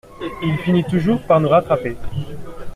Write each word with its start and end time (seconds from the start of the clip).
Il 0.41 0.57
finit 0.57 0.83
toujours 0.83 1.21
par 1.27 1.39
nous 1.39 1.49
rattraper. 1.49 1.95